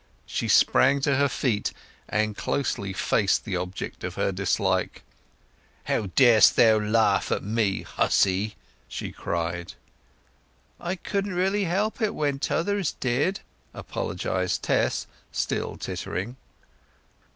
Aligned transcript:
She 0.25 0.47
sprang 0.47 0.99
to 1.01 1.15
her 1.17 1.29
feet 1.29 1.73
and 2.09 2.35
closely 2.35 2.91
faced 2.91 3.45
the 3.45 3.55
object 3.57 4.03
of 4.03 4.15
her 4.15 4.31
dislike. 4.31 5.03
"How 5.83 6.07
darest 6.15 6.55
th' 6.55 6.81
laugh 6.81 7.31
at 7.31 7.43
me, 7.43 7.83
hussy!" 7.83 8.55
she 8.87 9.11
cried. 9.11 9.73
"I 10.79 10.95
couldn't 10.95 11.35
really 11.35 11.65
help 11.65 12.01
it 12.01 12.15
when 12.15 12.39
t'others 12.39 12.93
did," 12.99 13.41
apologized 13.75 14.63
Tess, 14.63 15.05
still 15.31 15.77
tittering. 15.77 16.35